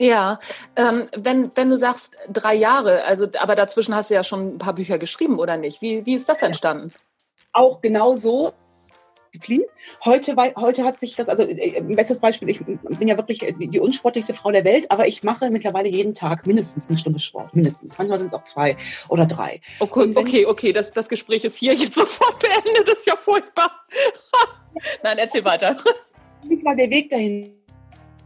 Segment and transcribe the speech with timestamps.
[0.00, 0.40] Ja,
[0.76, 4.58] ähm, wenn, wenn du sagst drei Jahre, also aber dazwischen hast du ja schon ein
[4.58, 5.82] paar Bücher geschrieben, oder nicht?
[5.82, 6.94] Wie, wie ist das entstanden?
[7.52, 8.54] Auch genau so.
[9.30, 9.62] Disziplin.
[10.02, 13.78] Heute, heute hat sich das, also äh, ein bestes Beispiel, ich bin ja wirklich die
[13.78, 17.54] unsportlichste Frau der Welt, aber ich mache mittlerweile jeden Tag mindestens eine Stunde Sport.
[17.54, 17.98] Mindestens.
[17.98, 18.78] Manchmal sind es auch zwei
[19.10, 19.60] oder drei.
[19.80, 22.88] Okay, okay, okay, das, das Gespräch ist hier jetzt sofort beendet.
[22.88, 23.70] Das ist ja furchtbar.
[25.02, 25.76] Nein, erzähl weiter.
[26.48, 27.59] Mich war der Weg dahin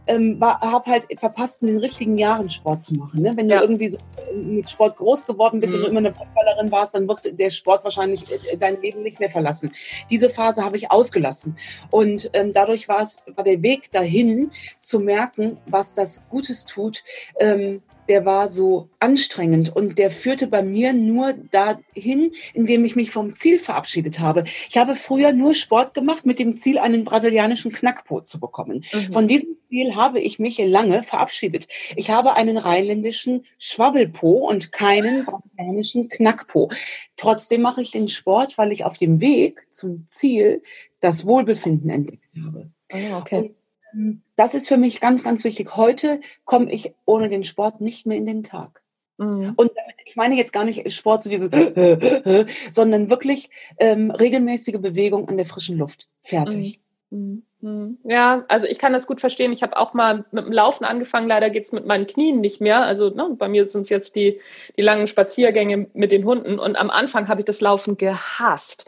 [0.07, 3.21] ähm, habe halt verpasst, in den richtigen Jahren Sport zu machen.
[3.21, 3.33] Ne?
[3.35, 3.57] Wenn ja.
[3.57, 5.83] du irgendwie so äh, mit Sport groß geworden bist mhm.
[5.83, 9.29] und immer eine Fußballerin warst, dann wird der Sport wahrscheinlich äh, dein Leben nicht mehr
[9.29, 9.71] verlassen.
[10.09, 11.57] Diese Phase habe ich ausgelassen.
[11.91, 17.03] Und ähm, dadurch war es, war der Weg dahin zu merken, was das Gutes tut,
[17.39, 23.11] ähm, der war so anstrengend und der führte bei mir nur dahin, indem ich mich
[23.11, 24.43] vom Ziel verabschiedet habe.
[24.69, 28.83] Ich habe früher nur Sport gemacht mit dem Ziel, einen brasilianischen Knackpo zu bekommen.
[28.93, 29.13] Mhm.
[29.13, 31.67] Von diesem Ziel habe ich mich lange verabschiedet.
[31.95, 36.69] Ich habe einen rheinländischen Schwabbelpo und keinen brasilianischen Knackpo.
[37.17, 40.61] Trotzdem mache ich den Sport, weil ich auf dem Weg zum Ziel
[40.99, 42.71] das Wohlbefinden entdeckt habe.
[42.93, 43.53] Oh, okay.
[43.93, 45.75] Und das ist für mich ganz, ganz wichtig.
[45.75, 48.81] Heute komme ich ohne den Sport nicht mehr in den Tag.
[49.17, 49.53] Mhm.
[49.55, 49.71] Und
[50.05, 51.49] ich meine jetzt gar nicht Sport, so dieses,
[52.71, 56.09] sondern wirklich ähm, regelmäßige Bewegung an der frischen Luft.
[56.23, 56.79] Fertig.
[57.09, 57.43] Mhm.
[57.61, 57.97] mhm.
[58.03, 59.51] Ja, also ich kann das gut verstehen.
[59.51, 61.27] Ich habe auch mal mit dem Laufen angefangen.
[61.27, 62.83] Leider geht es mit meinen Knien nicht mehr.
[62.83, 64.39] Also ne, bei mir sind es jetzt die,
[64.77, 66.59] die langen Spaziergänge mit den Hunden.
[66.59, 68.85] Und am Anfang habe ich das Laufen gehasst.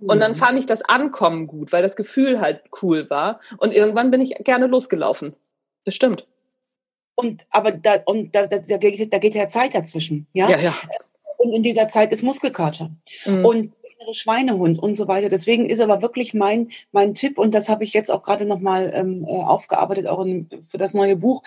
[0.00, 3.40] Und dann fand ich das Ankommen gut, weil das Gefühl halt cool war.
[3.58, 5.34] Und irgendwann bin ich gerne losgelaufen.
[5.84, 6.26] Das stimmt.
[7.14, 10.28] Und aber da, und da, da, geht, da geht ja Zeit dazwischen.
[10.32, 10.48] Ja?
[10.50, 10.74] ja, ja.
[11.38, 12.90] Und in dieser Zeit ist Muskelkater.
[13.26, 13.44] Mhm.
[13.44, 13.72] Und
[14.12, 15.28] Schweinehund und so weiter.
[15.28, 18.92] Deswegen ist aber wirklich mein, mein Tipp, und das habe ich jetzt auch gerade nochmal
[18.94, 21.42] ähm, äh, aufgearbeitet, auch in, für das neue Buch.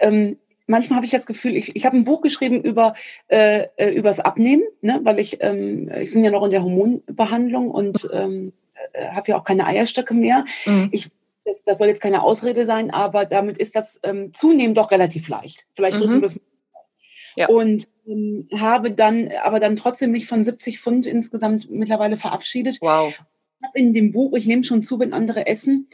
[0.00, 2.94] Ähm, manchmal habe ich das Gefühl, ich, ich habe ein Buch geschrieben über
[3.28, 5.00] äh, äh, übers Abnehmen, ne?
[5.02, 8.52] weil ich ähm, ich bin ja noch in der Hormonbehandlung und ähm,
[8.92, 10.44] äh, habe ja auch keine Eierstöcke mehr.
[10.66, 10.88] Mhm.
[10.92, 11.10] Ich
[11.44, 15.28] das, das soll jetzt keine Ausrede sein, aber damit ist das ähm, zunehmend doch relativ
[15.28, 15.66] leicht.
[15.74, 16.20] Vielleicht drücken mhm.
[16.22, 16.36] wir es
[17.36, 17.48] ja.
[17.48, 22.78] Und ähm, habe dann, aber dann trotzdem mich von 70 Pfund insgesamt mittlerweile verabschiedet.
[22.80, 23.08] Wow.
[23.08, 25.88] Ich habe in dem Buch, ich nehme schon zu, wenn andere essen,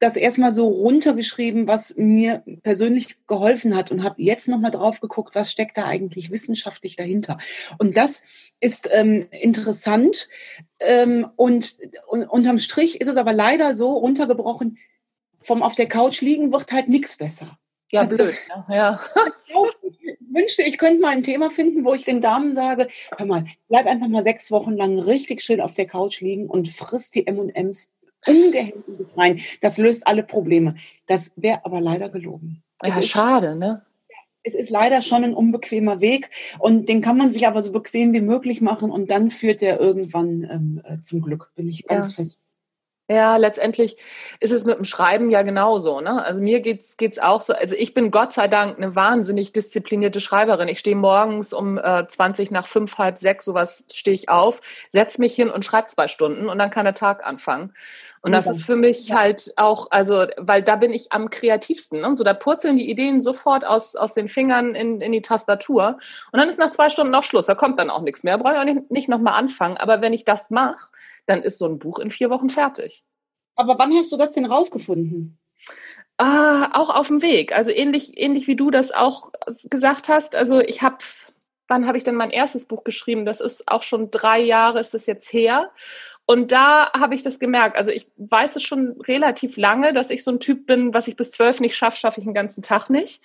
[0.00, 5.34] das erstmal so runtergeschrieben, was mir persönlich geholfen hat und habe jetzt nochmal drauf geguckt,
[5.34, 7.38] was steckt da eigentlich wissenschaftlich dahinter.
[7.78, 8.22] Und das
[8.60, 10.28] ist ähm, interessant.
[10.80, 11.76] Ähm, und,
[12.08, 14.78] und unterm Strich ist es aber leider so runtergebrochen,
[15.42, 17.58] vom auf der Couch liegen wird halt nichts besser.
[17.92, 18.34] Ja, also blöd.
[18.48, 18.76] Das, ne?
[18.76, 19.00] ja.
[19.42, 19.54] ich
[20.34, 23.86] wünschte, ich könnte mal ein Thema finden, wo ich den Damen sage, hör mal, bleib
[23.86, 27.90] einfach mal sechs Wochen lang richtig schön auf der Couch liegen und frisst die M&M's
[28.26, 29.40] ungehemmt rein.
[29.60, 30.76] Das löst alle Probleme.
[31.06, 32.62] Das wäre aber leider gelogen.
[32.82, 33.84] Ja, es schade, ne?
[34.42, 38.14] Es ist leider schon ein unbequemer Weg und den kann man sich aber so bequem
[38.14, 42.12] wie möglich machen und dann führt der irgendwann ähm, äh, zum Glück, bin ich ganz
[42.12, 42.16] ja.
[42.16, 42.40] fest
[43.10, 43.96] ja, letztendlich
[44.38, 46.00] ist es mit dem Schreiben ja genauso.
[46.00, 46.24] Ne?
[46.24, 47.52] Also mir geht's geht's auch so.
[47.52, 50.68] Also ich bin Gott sei Dank eine wahnsinnig disziplinierte Schreiberin.
[50.68, 54.60] Ich stehe morgens um äh, 20 nach fünf, halb sechs, sowas stehe ich auf,
[54.92, 57.72] setz mich hin und schreibe zwei Stunden und dann kann der Tag anfangen.
[58.22, 62.02] Und das ist für mich halt auch, also, weil da bin ich am kreativsten.
[62.02, 62.14] Ne?
[62.16, 65.98] So, da purzeln die Ideen sofort aus, aus den Fingern in, in die Tastatur.
[66.30, 67.46] Und dann ist nach zwei Stunden noch Schluss.
[67.46, 68.36] Da kommt dann auch nichts mehr.
[68.36, 69.78] Brauche ich auch nicht, nicht nochmal anfangen.
[69.78, 70.90] Aber wenn ich das mache,
[71.26, 73.04] dann ist so ein Buch in vier Wochen fertig.
[73.56, 75.38] Aber wann hast du das denn rausgefunden?
[76.16, 77.52] Ah, auch auf dem Weg.
[77.54, 79.32] Also ähnlich, ähnlich wie du das auch
[79.64, 80.34] gesagt hast.
[80.34, 80.98] Also ich habe,
[81.68, 83.24] wann habe ich denn mein erstes Buch geschrieben?
[83.24, 85.70] Das ist auch schon drei Jahre, ist das jetzt her.
[86.26, 87.76] Und da habe ich das gemerkt.
[87.76, 91.16] Also ich weiß es schon relativ lange, dass ich so ein Typ bin, was ich
[91.16, 93.22] bis zwölf nicht schaffe, schaffe ich den ganzen Tag nicht.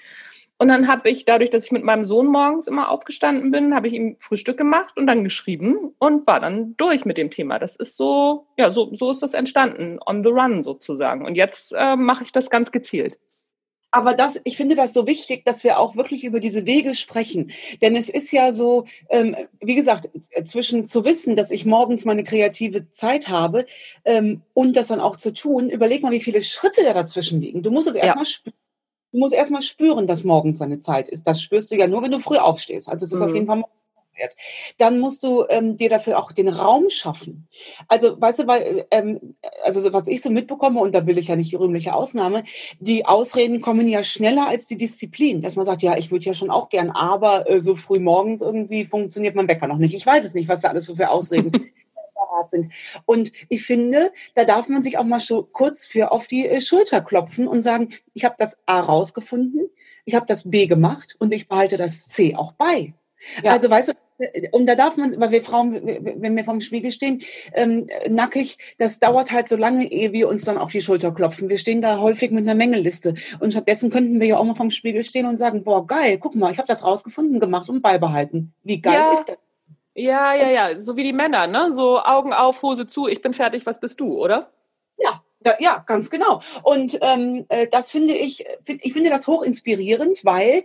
[0.58, 3.88] Und dann habe ich, dadurch, dass ich mit meinem Sohn morgens immer aufgestanden bin, habe
[3.88, 7.60] ich ihm Frühstück gemacht und dann geschrieben und war dann durch mit dem Thema.
[7.60, 11.26] Das ist so, ja, so, so ist das entstanden, on the run sozusagen.
[11.26, 13.18] Und jetzt äh, mache ich das ganz gezielt.
[13.92, 17.52] Aber das, ich finde das so wichtig, dass wir auch wirklich über diese Wege sprechen.
[17.82, 20.10] Denn es ist ja so, ähm, wie gesagt,
[20.44, 23.66] zwischen zu wissen, dass ich morgens meine kreative Zeit habe
[24.04, 27.64] ähm, und das dann auch zu tun, überleg mal, wie viele Schritte da dazwischen liegen.
[27.64, 28.30] Du musst es erstmal ja.
[28.30, 28.65] spüren.
[29.12, 31.26] Du musst erstmal spüren, dass morgens deine Zeit ist.
[31.28, 32.90] Das spürst du ja nur, wenn du früh aufstehst.
[32.90, 33.26] Also es ist mhm.
[33.26, 33.64] auf jeden Fall
[34.18, 34.36] wird.
[34.78, 37.48] Dann musst du ähm, dir dafür auch den Raum schaffen.
[37.88, 41.36] Also, weißt du, weil, ähm, also was ich so mitbekomme, und da will ich ja
[41.36, 42.44] nicht die rühmliche Ausnahme,
[42.80, 45.42] die Ausreden kommen ja schneller als die Disziplin.
[45.42, 48.42] Dass man sagt, ja, ich würde ja schon auch gern, aber äh, so früh morgens
[48.42, 49.96] irgendwie funktioniert mein Wecker noch nicht.
[49.96, 51.52] Ich weiß es nicht, was da alles so für Ausreden
[52.50, 52.72] sind.
[53.06, 55.22] Und ich finde, da darf man sich auch mal
[55.52, 59.70] kurz für auf die äh, Schulter klopfen und sagen, ich habe das A rausgefunden,
[60.06, 62.94] ich habe das B gemacht und ich behalte das C auch bei.
[63.44, 63.52] Ja.
[63.52, 63.94] Also weißt du,
[64.52, 67.22] und da darf man, weil wir Frauen, wenn wir vorm Spiegel stehen,
[67.54, 71.50] ähm, nackig, das dauert halt so lange, ehe wir uns dann auf die Schulter klopfen.
[71.50, 73.16] Wir stehen da häufig mit einer Mängelliste.
[73.40, 76.36] Und stattdessen könnten wir ja auch mal vorm Spiegel stehen und sagen, boah, geil, guck
[76.36, 78.54] mal, ich habe das rausgefunden, gemacht und beibehalten.
[78.64, 79.14] Wie geil ja.
[79.14, 79.38] ist das?
[79.96, 81.72] Ja, ja, ja, so wie die Männer, ne?
[81.72, 84.52] So Augen auf, Hose zu, ich bin fertig, was bist du, oder?
[84.98, 85.22] Ja,
[85.60, 86.42] ja, ganz genau.
[86.64, 90.64] Und ähm, äh, das finde ich, ich finde das hoch inspirierend, weil,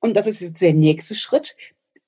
[0.00, 1.56] und das ist jetzt der nächste Schritt,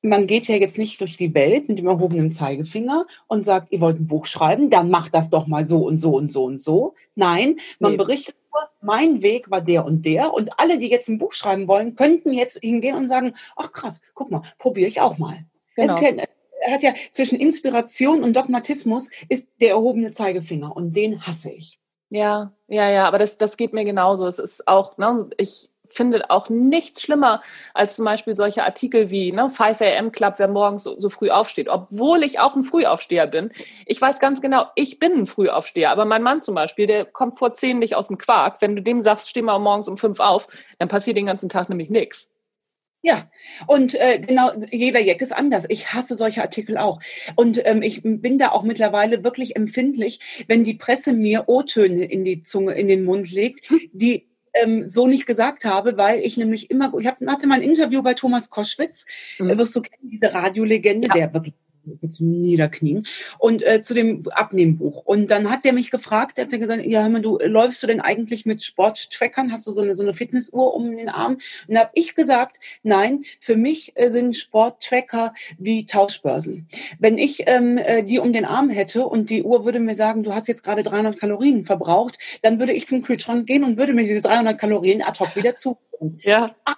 [0.00, 3.81] man geht ja jetzt nicht durch die Welt mit dem erhobenen Zeigefinger und sagt, ihr
[3.81, 6.60] wollt ein Buch schreiben, dann macht das doch mal so und so und so und
[6.60, 6.94] so.
[7.14, 7.99] Nein, man nee.
[7.99, 11.67] berichtet nur, mein Weg war der und der und alle, die jetzt ein Buch schreiben
[11.69, 15.46] wollen, könnten jetzt hingehen und sagen, ach krass, guck mal, probiere ich auch mal.
[15.75, 15.99] Genau.
[15.99, 16.28] Ja, er
[16.72, 21.78] hat ja zwischen Inspiration und Dogmatismus ist der erhobene Zeigefinger und den hasse ich.
[22.11, 24.26] Ja, ja, ja, aber das, das geht mir genauso.
[24.26, 27.40] Es ist auch, ne, ich, finde auch nichts schlimmer
[27.72, 30.12] als zum Beispiel solche Artikel wie ne, 5 a.m.
[30.12, 31.69] Club, wer morgens so, so, früh aufsteht.
[31.69, 33.50] Obwohl ich auch ein Frühaufsteher bin.
[33.87, 35.90] Ich weiß ganz genau, ich bin ein Frühaufsteher.
[35.90, 38.60] Aber mein Mann zum Beispiel, der kommt vor zehn nicht aus dem Quark.
[38.60, 41.69] Wenn du dem sagst, steh mal morgens um fünf auf, dann passiert den ganzen Tag
[41.69, 42.31] nämlich nichts.
[43.04, 43.30] Ja,
[43.66, 45.66] und äh, genau, jeder Jack ist anders.
[45.68, 47.00] Ich hasse solche Artikel auch.
[47.36, 52.24] Und ähm, ich bin da auch mittlerweile wirklich empfindlich, wenn die Presse mir O-Töne in
[52.24, 56.70] die Zunge, in den Mund legt, die ähm, so nicht gesagt habe, weil ich nämlich
[56.70, 59.04] immer, ich hab, hatte mal ein Interview bei Thomas Koschwitz,
[59.38, 59.50] mhm.
[59.50, 61.14] Äh, wirst du kennen, diese Radiolegende, ja.
[61.14, 61.52] der wirklich
[62.08, 63.06] zum Niederknien
[63.38, 65.02] und äh, zu dem Abnehmbuch.
[65.04, 67.86] Und dann hat der mich gefragt, der hat gesagt, ja, hör mal, du läufst du
[67.86, 69.52] denn eigentlich mit Sporttrackern?
[69.52, 71.34] Hast du so eine, so eine Fitnessuhr um den Arm?
[71.69, 76.69] Und da habe ich gesagt, nein, für mich äh, sind Sporttracker wie Tauschbörsen.
[76.98, 80.22] Wenn ich ähm, äh, die um den Arm hätte und die Uhr würde mir sagen,
[80.22, 83.94] du hast jetzt gerade 300 Kalorien verbraucht, dann würde ich zum Kühlschrank gehen und würde
[83.94, 86.19] mir diese 300 Kalorien ad hoc wieder zuführen.
[86.22, 86.54] Ja.
[86.64, 86.76] Ach,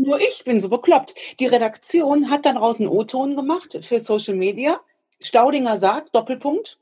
[0.00, 1.14] nur ich bin so bekloppt.
[1.38, 4.80] Die Redaktion hat da draußen O-Ton gemacht für Social Media.
[5.20, 6.78] Staudinger sagt, Doppelpunkt,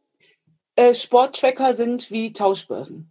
[0.77, 3.11] äh, Sporttracker sind wie Tauschbörsen.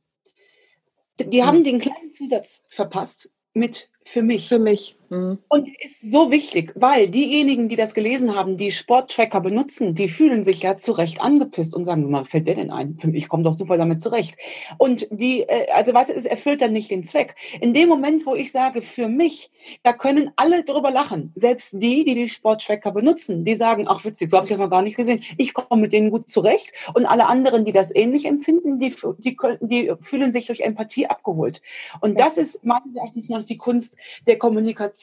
[1.20, 4.48] Die haben den kleinen Zusatz verpasst mit für mich.
[4.48, 4.97] Für mich.
[5.10, 5.40] Mhm.
[5.48, 10.44] Und ist so wichtig, weil diejenigen, die das gelesen haben, die Sporttracker benutzen, die fühlen
[10.44, 12.98] sich ja zu Recht angepisst und sagen, mal, fällt der denn ein?
[13.14, 14.36] Ich komme doch super damit zurecht.
[14.78, 17.36] Und die, äh, also was es erfüllt dann nicht den Zweck.
[17.62, 19.52] In dem Moment, wo ich sage, für mich,
[19.84, 21.32] da können alle drüber lachen.
[21.36, 24.70] Selbst die, die die Sporttracker benutzen, die sagen, ach witzig, so habe ich das noch
[24.70, 25.24] gar nicht gesehen.
[25.38, 26.74] Ich komme mit denen gut zurecht.
[26.94, 31.62] Und alle anderen, die das ähnlich empfinden, die, die, die fühlen sich durch Empathie abgeholt.
[32.02, 34.97] Und das ist meines Erachtens nach die Kunst, der Kommunikation,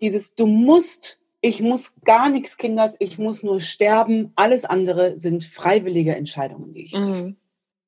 [0.00, 4.32] dieses du musst, ich muss gar nichts, Kinders, ich muss nur sterben.
[4.34, 7.24] Alles andere sind freiwillige Entscheidungen, die ich treffe.
[7.24, 7.36] Mhm.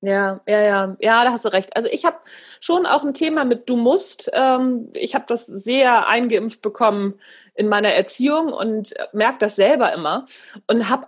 [0.02, 1.74] Ja, ja, ja, ja, da hast du recht.
[1.74, 2.18] Also ich habe
[2.60, 4.30] schon auch ein Thema mit du musst.
[4.34, 7.14] Ähm, ich habe das sehr eingeimpft bekommen
[7.54, 10.26] in meiner Erziehung und merke das selber immer
[10.66, 11.06] und habe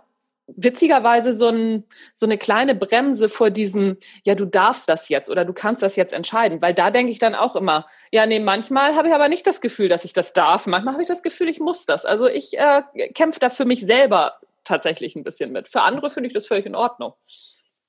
[0.57, 1.85] witzigerweise so, ein,
[2.15, 5.97] so eine kleine Bremse vor diesem, ja, du darfst das jetzt oder du kannst das
[5.97, 6.63] jetzt entscheiden.
[6.63, 9.61] Weil da denke ich dann auch immer, ja, nee, manchmal habe ich aber nicht das
[9.61, 10.67] Gefühl, dass ich das darf.
[10.67, 12.05] Manchmal habe ich das Gefühl, ich muss das.
[12.05, 12.83] Also ich äh,
[13.15, 15.69] kämpfe da für mich selber tatsächlich ein bisschen mit.
[15.69, 17.13] Für andere finde ich das völlig in Ordnung.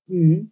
[0.08, 0.52] Mhm.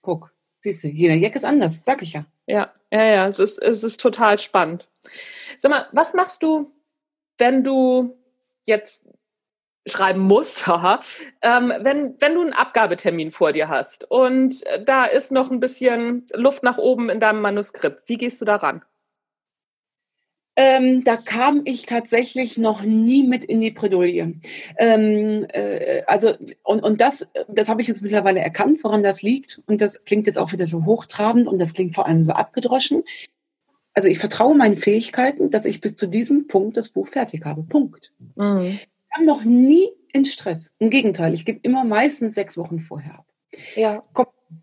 [0.00, 2.26] Guck, siehst du, jeder Jack ist anders, sag ich ja.
[2.46, 4.88] Ja, ja, ja, es ist, es ist total spannend.
[5.60, 6.72] Sag mal, was machst du,
[7.38, 8.18] wenn du
[8.66, 9.06] jetzt
[9.86, 11.00] schreiben musst, haha,
[11.42, 16.26] ähm, wenn, wenn du einen Abgabetermin vor dir hast und da ist noch ein bisschen
[16.34, 18.82] Luft nach oben in deinem Manuskript, wie gehst du da ran?
[20.56, 24.34] Ähm, da kam ich tatsächlich noch nie mit in die Bredouille.
[24.78, 29.60] Ähm, äh, also und, und das, das habe ich jetzt mittlerweile erkannt, woran das liegt.
[29.66, 33.02] Und das klingt jetzt auch wieder so hochtrabend und das klingt vor allem so abgedroschen.
[33.94, 37.64] Also ich vertraue meinen Fähigkeiten, dass ich bis zu diesem Punkt das Buch fertig habe.
[37.64, 38.12] Punkt.
[38.36, 38.78] Mhm
[39.14, 40.72] kam noch nie in Stress.
[40.78, 43.26] Im Gegenteil, ich gebe immer meistens sechs Wochen vorher ab.
[43.76, 44.02] Ja.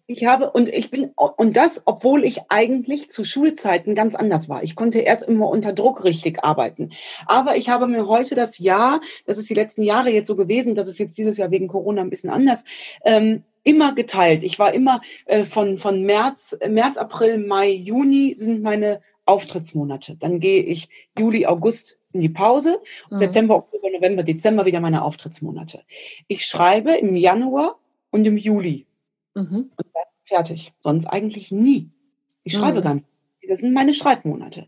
[0.07, 4.63] Ich habe, und ich bin, und das, obwohl ich eigentlich zu Schulzeiten ganz anders war.
[4.63, 6.91] Ich konnte erst immer unter Druck richtig arbeiten.
[7.25, 10.75] Aber ich habe mir heute das Jahr, das ist die letzten Jahre jetzt so gewesen,
[10.75, 12.63] das ist jetzt dieses Jahr wegen Corona ein bisschen anders,
[13.03, 14.43] ähm, immer geteilt.
[14.43, 20.15] Ich war immer äh, von, von März, März, April, Mai, Juni sind meine Auftrittsmonate.
[20.15, 22.81] Dann gehe ich Juli, August in die Pause.
[23.09, 23.17] Mhm.
[23.17, 25.83] September, Oktober, November, Dezember wieder meine Auftrittsmonate.
[26.27, 27.79] Ich schreibe im Januar
[28.11, 28.85] und im Juli.
[29.35, 29.71] Mhm.
[29.75, 30.73] Und dann fertig.
[30.79, 31.89] Sonst eigentlich nie.
[32.43, 32.83] Ich schreibe mhm.
[32.83, 33.05] gar nicht.
[33.47, 34.67] Das sind meine Schreibmonate.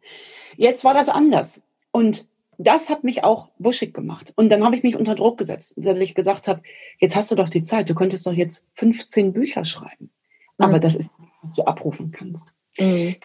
[0.58, 1.62] Jetzt war das anders.
[1.92, 4.34] Und das hat mich auch buschig gemacht.
[4.36, 6.62] Und dann habe ich mich unter Druck gesetzt, weil ich gesagt habe,
[7.00, 10.12] jetzt hast du doch die Zeit, du könntest doch jetzt 15 Bücher schreiben.
[10.58, 10.82] Aber mhm.
[10.82, 12.56] das ist nichts, was du abrufen kannst.
[12.80, 13.16] Mhm.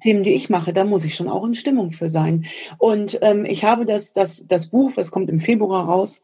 [0.00, 2.46] Themen, die ich mache, da muss ich schon auch in Stimmung für sein.
[2.78, 6.20] Und ähm, ich habe das, das, das Buch, das kommt im Februar raus,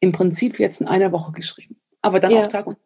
[0.00, 1.80] im Prinzip jetzt in einer Woche geschrieben.
[2.02, 2.44] Aber dann ja.
[2.44, 2.76] auch Tag und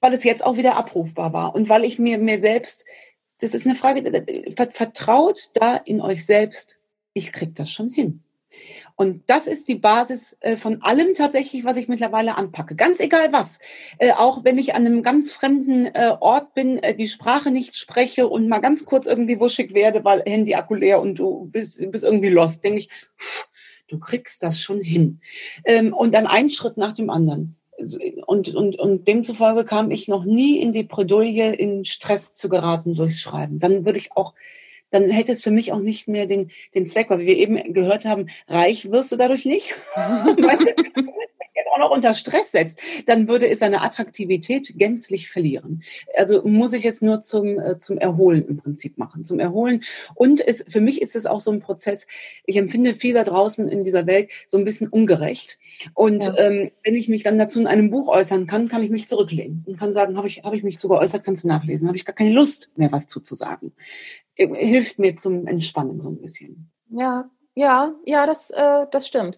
[0.00, 2.84] weil es jetzt auch wieder abrufbar war und weil ich mir mir selbst,
[3.38, 4.24] das ist eine Frage,
[4.72, 6.78] vertraut da in euch selbst,
[7.12, 8.22] ich krieg das schon hin.
[9.00, 12.76] Und das ist die Basis äh, von allem tatsächlich, was ich mittlerweile anpacke.
[12.76, 13.58] Ganz egal was.
[13.96, 18.28] Äh, auch wenn ich an einem ganz fremden äh, Ort bin, die Sprache nicht spreche
[18.28, 22.04] und mal ganz kurz irgendwie wuschig werde, weil Handy akku leer und du bist, bist
[22.04, 22.90] irgendwie lost, denke ich,
[23.88, 25.22] du kriegst das schon hin.
[25.64, 27.56] Ähm, und dann ein Schritt nach dem anderen.
[28.26, 32.94] Und, und, und demzufolge kam ich noch nie in die Bredouille, in Stress zu geraten
[32.94, 33.60] durchs Schreiben.
[33.60, 34.34] Dann würde ich auch
[34.90, 38.04] dann hätte es für mich auch nicht mehr den, den Zweck, weil wir eben gehört
[38.04, 39.74] haben, reich wirst du dadurch nicht.
[41.60, 45.82] jetzt auch noch unter Stress setzt, dann würde es seine Attraktivität gänzlich verlieren.
[46.16, 49.84] Also muss ich es nur zum, äh, zum Erholen im Prinzip machen, zum Erholen.
[50.14, 52.06] Und es, für mich ist es auch so ein Prozess,
[52.46, 55.58] ich empfinde viel da draußen in dieser Welt so ein bisschen ungerecht.
[55.94, 56.36] Und ja.
[56.38, 59.64] ähm, wenn ich mich dann dazu in einem Buch äußern kann, kann ich mich zurücklehnen
[59.66, 62.04] und kann sagen, habe ich, hab ich mich zu geäußert, kannst du nachlesen, habe ich
[62.04, 63.72] gar keine Lust mehr, was zuzusagen.
[64.34, 66.70] Äh, hilft mir zum Entspannen so ein bisschen.
[66.90, 69.36] Ja, ja, ja, das, äh, das stimmt.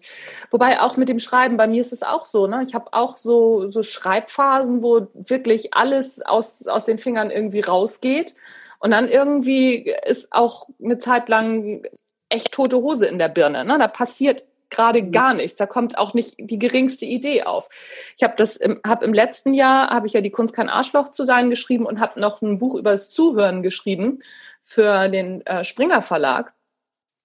[0.49, 2.63] Wobei auch mit dem Schreiben, bei mir ist es auch so, ne?
[2.65, 8.33] Ich habe auch so, so Schreibphasen, wo wirklich alles aus, aus den Fingern irgendwie rausgeht.
[8.79, 11.83] Und dann irgendwie ist auch eine Zeit lang
[12.29, 13.65] echt tote Hose in der Birne.
[13.65, 13.77] Ne?
[13.77, 15.11] Da passiert gerade mhm.
[15.11, 15.57] gar nichts.
[15.57, 17.67] Da kommt auch nicht die geringste Idee auf.
[18.15, 21.09] Ich habe das, im, hab im letzten Jahr habe ich ja die Kunst kein Arschloch
[21.09, 24.19] zu sein geschrieben und habe noch ein Buch über das Zuhören geschrieben
[24.61, 26.53] für den äh, Springer Verlag.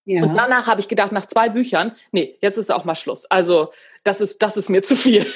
[0.08, 0.22] Ja.
[0.22, 3.26] Und danach habe ich gedacht, nach zwei Büchern, nee, jetzt ist auch mal Schluss.
[3.26, 3.68] Also
[4.04, 5.26] das ist, das ist mir zu viel.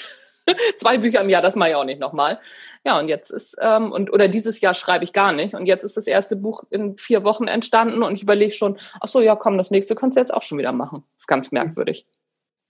[0.79, 2.41] zwei Bücher im Jahr, das mache ich auch nicht nochmal.
[2.83, 5.55] Ja, und jetzt ist, ähm, und oder dieses Jahr schreibe ich gar nicht.
[5.55, 9.09] Und jetzt ist das erste Buch in vier Wochen entstanden und ich überlege schon, ach
[9.09, 11.05] so, ja, komm, das nächste kannst du jetzt auch schon wieder machen.
[11.19, 12.07] Ist ganz merkwürdig.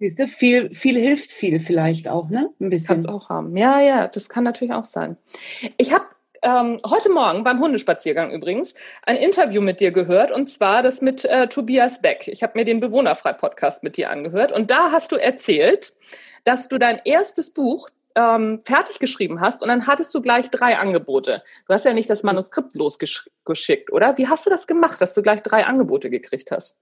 [0.01, 2.51] Siehst du, viel, viel hilft viel vielleicht auch, ne?
[2.61, 2.97] Ein bisschen.
[2.97, 3.57] Kannst auch haben.
[3.57, 5.17] Ja, ja, das kann natürlich auch sein.
[5.77, 6.07] Ich habe
[6.43, 11.25] ähm, heute Morgen beim Hundespaziergang übrigens ein Interview mit dir gehört und zwar das mit
[11.25, 12.29] äh, Tobias Beck.
[12.29, 15.95] Ich habe mir den Bewohnerfrei-Podcast mit dir angehört und da hast du erzählt,
[16.45, 20.79] dass du dein erstes Buch ähm, fertig geschrieben hast und dann hattest du gleich drei
[20.79, 21.43] Angebote.
[21.67, 24.19] Du hast ja nicht das Manuskript losgeschickt, oder?
[24.19, 26.77] Wie hast du das gemacht, dass du gleich drei Angebote gekriegt hast?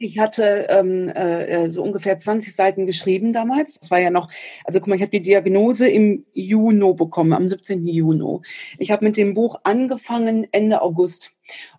[0.00, 3.78] Ich hatte ähm, äh, so ungefähr 20 Seiten geschrieben damals.
[3.80, 4.30] Das war ja noch,
[4.64, 7.84] also guck mal, ich habe die Diagnose im Juni bekommen, am 17.
[7.86, 8.40] Juni.
[8.78, 11.32] Ich habe mit dem Buch angefangen Ende August.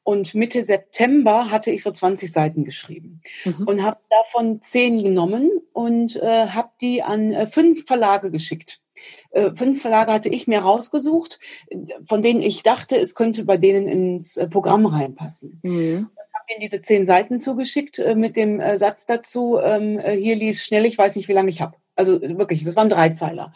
[0.03, 3.67] Und Mitte September hatte ich so 20 Seiten geschrieben mhm.
[3.67, 8.81] und habe davon zehn genommen und äh, habe die an äh, fünf Verlage geschickt.
[9.31, 11.39] Äh, fünf Verlage hatte ich mir rausgesucht,
[12.03, 15.61] von denen ich dachte, es könnte bei denen ins äh, Programm reinpassen.
[15.63, 16.09] Mhm
[16.49, 20.63] ihnen diese zehn Seiten zugeschickt äh, mit dem äh, Satz dazu, ähm, äh, hier lies
[20.63, 21.77] schnell, ich weiß nicht, wie lange ich habe.
[21.95, 23.53] Also wirklich, das waren Dreizeiler.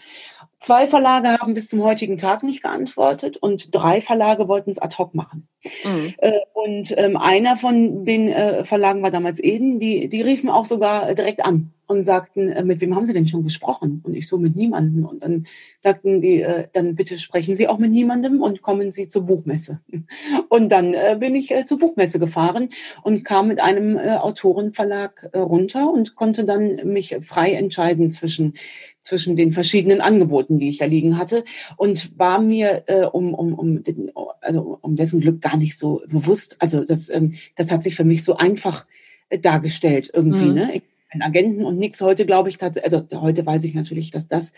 [0.59, 4.95] Zwei Verlage haben bis zum heutigen Tag nicht geantwortet und drei Verlage wollten es ad
[4.97, 5.47] hoc machen.
[5.83, 6.13] Mhm.
[6.17, 10.65] Äh, und ähm, einer von den äh, Verlagen war damals Eden, die, die riefen auch
[10.65, 14.01] sogar direkt an und sagten, äh, mit wem haben Sie denn schon gesprochen?
[14.03, 15.05] Und ich so, mit niemandem.
[15.05, 15.45] Und dann
[15.79, 19.81] sagten die, äh, dann bitte sprechen Sie auch mit niemandem und kommen Sie zur Buchmesse.
[20.49, 22.69] Und dann äh, bin ich zur Buchmesse gefahren
[23.03, 28.53] und kam mit einem Autorenverlag runter und konnte dann mich frei entscheiden zwischen,
[29.01, 31.43] zwischen den verschiedenen Angeboten, die ich da liegen hatte
[31.77, 34.11] und war mir um, um, um, den,
[34.41, 36.57] also um dessen Glück gar nicht so bewusst.
[36.59, 38.85] Also das, ähm, das hat sich für mich so einfach
[39.41, 40.45] dargestellt irgendwie.
[40.45, 40.53] Mhm.
[40.53, 40.75] Ne?
[40.75, 42.01] Ich einen Agenten und nichts.
[42.01, 44.53] Heute glaube ich also heute weiß ich natürlich, dass das,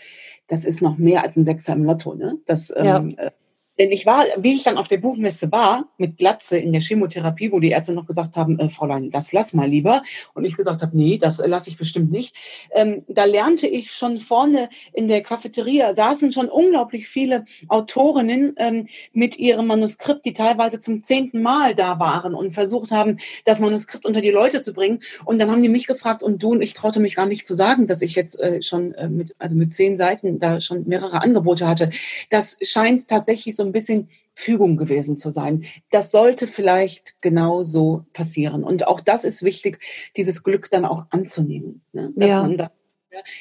[0.48, 2.16] das ist noch mehr als ein Sechser im Lotto.
[2.16, 2.38] Ne?
[2.46, 2.98] Das, ja.
[2.98, 3.32] ähm, äh,
[3.78, 7.52] denn ich war, wie ich dann auf der Buchmesse war, mit Glatze in der Chemotherapie,
[7.52, 10.02] wo die Ärzte noch gesagt haben, äh, Fräulein, das lass mal lieber.
[10.34, 12.36] Und ich gesagt habe, nee, das lasse ich bestimmt nicht.
[12.72, 18.88] Ähm, da lernte ich schon vorne in der Cafeteria, saßen schon unglaublich viele Autorinnen ähm,
[19.12, 24.06] mit ihrem Manuskript, die teilweise zum zehnten Mal da waren und versucht haben, das Manuskript
[24.06, 25.00] unter die Leute zu bringen.
[25.26, 27.56] Und dann haben die mich gefragt und du und ich traute mich gar nicht zu
[27.56, 31.22] sagen, dass ich jetzt äh, schon äh, mit, also mit zehn Seiten da schon mehrere
[31.22, 31.90] Angebote hatte.
[32.30, 35.66] Das scheint tatsächlich so ein bisschen Fügung gewesen zu sein.
[35.90, 38.64] Das sollte vielleicht genau so passieren.
[38.64, 39.80] Und auch das ist wichtig,
[40.16, 41.82] dieses Glück dann auch anzunehmen.
[41.94, 42.12] Ne?
[42.16, 42.42] Dass ja.
[42.42, 42.72] man da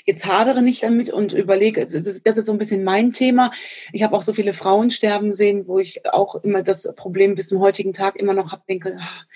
[0.05, 3.51] Jetzt hadere nicht damit und überlege, das ist, so ein bisschen mein Thema.
[3.93, 7.49] Ich habe auch so viele Frauen sterben sehen, wo ich auch immer das Problem bis
[7.49, 9.27] zum heutigen Tag immer noch habe, denke, ach,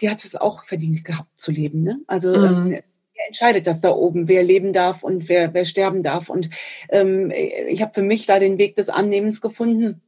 [0.00, 1.82] die hat es auch verdient gehabt zu leben.
[1.82, 2.00] Ne?
[2.06, 2.44] Also mhm.
[2.44, 2.70] ähm,
[3.14, 6.30] wer entscheidet das da oben, wer leben darf und wer, wer sterben darf.
[6.30, 6.50] Und
[6.88, 10.00] ähm, ich habe für mich da den Weg des Annehmens gefunden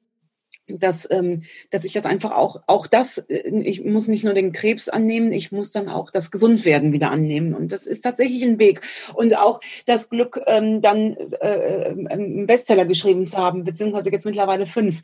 [0.69, 4.53] dass, ähm, dass ich das einfach auch, auch das, äh, ich muss nicht nur den
[4.53, 7.55] Krebs annehmen, ich muss dann auch das Gesundwerden wieder annehmen.
[7.55, 8.81] Und das ist tatsächlich ein Weg.
[9.15, 14.25] Und auch das Glück, ähm, dann äh, äh einen Bestseller geschrieben zu haben, beziehungsweise jetzt
[14.25, 15.03] mittlerweile fünf.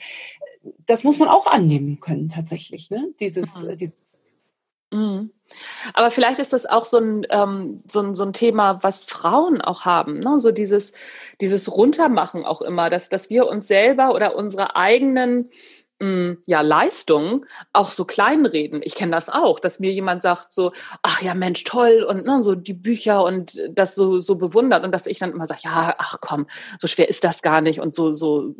[0.86, 3.08] Das muss man auch annehmen können, tatsächlich, ne?
[3.20, 3.76] Dieses, mhm.
[3.76, 3.94] dieses
[4.92, 5.30] mhm.
[5.94, 9.60] Aber vielleicht ist das auch so ein, ähm, so ein, so ein Thema, was Frauen
[9.60, 10.40] auch haben, ne?
[10.40, 10.92] so dieses,
[11.40, 15.50] dieses Runtermachen auch immer, dass, dass wir uns selber oder unsere eigenen
[16.00, 18.80] mh, hm, ja, Leistungen auch so kleinreden.
[18.84, 22.42] Ich kenne das auch, dass mir jemand sagt so, ach ja, Mensch, toll und ne,
[22.42, 25.94] so die Bücher und das so, so bewundert und dass ich dann immer sage, ja,
[25.98, 26.46] ach komm,
[26.78, 28.54] so schwer ist das gar nicht und so, so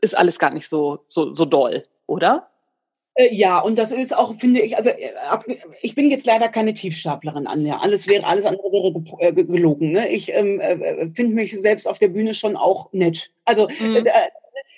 [0.00, 2.50] ist alles gar nicht so, so, so doll, oder?
[3.16, 5.10] Äh, ja, und das ist auch, finde ich, also äh,
[5.82, 7.66] ich bin jetzt leider keine Tiefstaplerin an.
[7.66, 7.78] Ja.
[7.78, 9.92] Alles wäre, alles andere wäre äh, gelogen.
[9.92, 10.08] Ne?
[10.08, 13.32] Ich ähm, äh, finde mich selbst auf der Bühne schon auch nett.
[13.44, 13.96] Also mhm.
[13.96, 14.10] äh,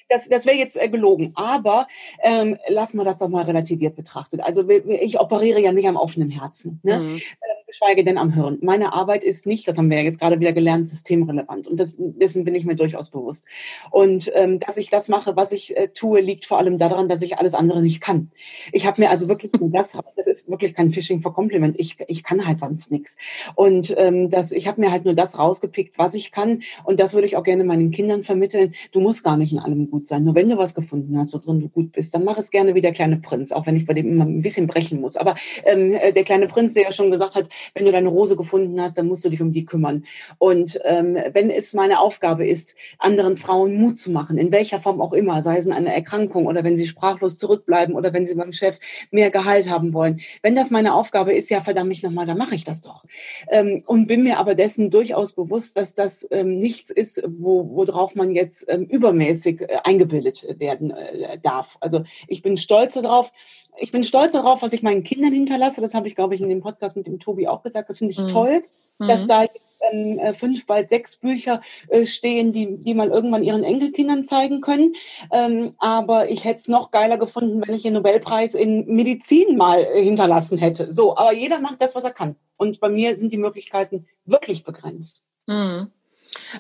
[0.09, 1.33] das, das wäre jetzt äh, gelogen.
[1.35, 1.87] Aber
[2.23, 4.41] ähm, lassen wir das doch mal relativiert betrachtet.
[4.41, 6.81] Also ich operiere ja nicht am offenen Herzen.
[6.83, 6.99] Ne?
[6.99, 7.21] Mhm
[7.69, 8.59] geschweige denn am Hirn.
[8.63, 11.69] Meine Arbeit ist nicht, das haben wir ja jetzt gerade wieder gelernt, systemrelevant.
[11.69, 13.47] Und das, dessen bin ich mir durchaus bewusst.
[13.91, 17.21] Und ähm, dass ich das mache, was ich äh, tue, liegt vor allem daran, dass
[17.21, 18.31] ich alles andere nicht kann.
[18.73, 21.75] Ich habe mir also wirklich das, das ist wirklich kein Phishing for Compliment.
[21.79, 23.17] Ich, ich kann halt sonst nichts.
[23.55, 26.63] Und ähm, das, ich habe mir halt nur das rausgepickt, was ich kann.
[26.85, 28.73] Und das würde ich auch gerne meinen Kindern vermitteln.
[28.93, 30.25] Du musst gar nicht in allem gut sein.
[30.25, 32.75] Nur wenn du was gefunden hast, wo drin du gut bist, dann mach es gerne
[32.75, 35.17] wie der kleine Prinz, auch wenn ich bei dem immer ein bisschen brechen muss.
[35.17, 38.37] Aber ähm, äh, der kleine Prinz, der ja schon gesagt hat, wenn du deine Rose
[38.37, 40.05] gefunden hast, dann musst du dich um die kümmern.
[40.39, 45.01] Und ähm, wenn es meine Aufgabe ist, anderen Frauen Mut zu machen, in welcher Form
[45.01, 48.53] auch immer, sei es eine Erkrankung oder wenn sie sprachlos zurückbleiben oder wenn sie beim
[48.53, 48.79] Chef
[49.11, 52.55] mehr Gehalt haben wollen, wenn das meine Aufgabe ist, ja verdammt mich nochmal, dann mache
[52.55, 53.05] ich das doch.
[53.49, 58.15] Ähm, und bin mir aber dessen durchaus bewusst, dass das ähm, nichts ist, wo, worauf
[58.15, 61.77] man jetzt ähm, übermäßig äh, eingebildet werden äh, darf.
[61.81, 63.33] Also ich bin stolz darauf,
[63.81, 65.81] ich bin stolz darauf, was ich meinen Kindern hinterlasse.
[65.81, 67.89] Das habe ich, glaube ich, in dem Podcast mit dem Tobi auch gesagt.
[67.89, 68.29] Das finde ich mhm.
[68.29, 68.65] toll,
[68.99, 69.29] dass mhm.
[69.29, 69.45] da
[69.93, 74.61] ähm, äh, fünf, bald sechs Bücher äh, stehen, die, die mal irgendwann ihren Enkelkindern zeigen
[74.61, 74.95] können.
[75.33, 79.81] Ähm, aber ich hätte es noch geiler gefunden, wenn ich den Nobelpreis in Medizin mal
[79.81, 80.93] äh, hinterlassen hätte.
[80.93, 82.37] So, aber jeder macht das, was er kann.
[82.57, 85.23] Und bei mir sind die Möglichkeiten wirklich begrenzt.
[85.47, 85.93] Mhm.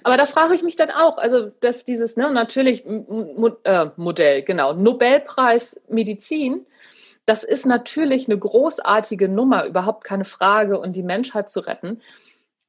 [0.02, 4.42] Aber da frage ich mich dann auch, also dass dieses, ne, natürlich Mo äh, Modell,
[4.42, 6.64] genau, Nobelpreis Medizin,
[7.28, 12.00] das ist natürlich eine großartige Nummer, überhaupt keine Frage, und die Menschheit zu retten.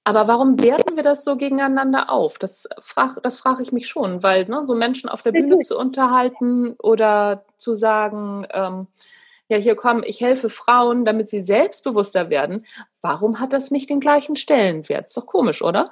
[0.03, 2.39] Aber warum werten wir das so gegeneinander auf?
[2.39, 5.77] Das frage das frag ich mich schon, weil ne, so Menschen auf der Bühne zu
[5.77, 8.87] unterhalten oder zu sagen, ähm,
[9.49, 12.65] ja, hier komm, ich helfe Frauen, damit sie selbstbewusster werden.
[13.01, 15.07] Warum hat das nicht den gleichen Stellenwert?
[15.07, 15.91] Ist doch komisch, oder?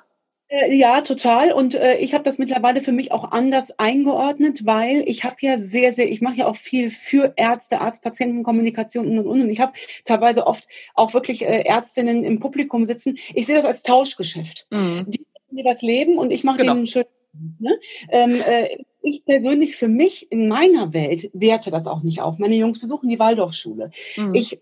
[0.49, 1.51] Äh, ja, total.
[1.51, 5.59] Und äh, ich habe das mittlerweile für mich auch anders eingeordnet, weil ich habe ja
[5.59, 9.49] sehr, sehr, ich mache ja auch viel für Ärzte, Arzt-Patienten-Kommunikation und, und, und.
[9.49, 9.73] Ich habe
[10.05, 13.17] teilweise oft auch wirklich äh, Ärztinnen im Publikum sitzen.
[13.33, 14.67] Ich sehe das als Tauschgeschäft.
[14.71, 15.05] Mhm.
[15.07, 16.73] Die mir das Leben und ich mache genau.
[16.73, 17.05] denen schön.
[17.59, 17.79] Ne?
[18.09, 22.37] Ähm, äh, ich persönlich für mich in meiner Welt werte das auch nicht auf.
[22.37, 23.91] Meine Jungs besuchen die Waldorfschule.
[24.17, 24.35] Mhm.
[24.35, 24.59] Ich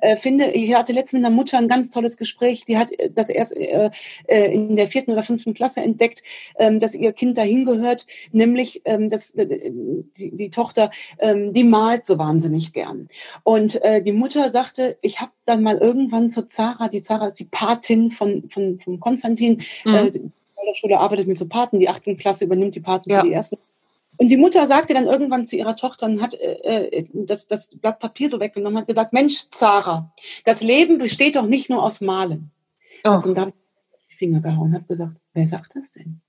[0.00, 3.10] äh, finde, ich hatte letztens mit einer Mutter ein ganz tolles Gespräch, die hat äh,
[3.10, 3.90] das erst äh,
[4.26, 6.22] äh, in der vierten oder fünften Klasse entdeckt,
[6.58, 9.70] ähm, dass ihr Kind dahin gehört, nämlich ähm, dass äh,
[10.18, 13.08] die, die Tochter, ähm, die malt so wahnsinnig gern.
[13.42, 17.38] Und äh, die Mutter sagte, ich habe dann mal irgendwann zur Zara, die Zara ist
[17.40, 20.10] die Patin von, von, von Konstantin, mhm.
[20.12, 20.30] die
[20.74, 23.20] Schule arbeitet mit so Paten, die achten Klasse übernimmt die Paten ja.
[23.20, 23.56] für die ersten
[24.16, 27.70] und die Mutter sagte dann irgendwann zu ihrer Tochter und hat äh, äh, das, das
[27.70, 30.12] Blatt Papier so weggenommen, hat gesagt, Mensch, Zara,
[30.44, 32.50] das Leben besteht doch nicht nur aus Malen.
[33.04, 33.10] Oh.
[33.10, 33.52] Und da habe
[33.98, 36.20] ich die Finger gehauen und habe gesagt, wer sagt das denn?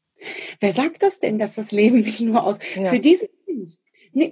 [0.60, 2.60] Wer sagt das denn, dass das Leben nicht nur aus...
[2.76, 2.86] Ja.
[2.86, 3.78] Für dieses Kind,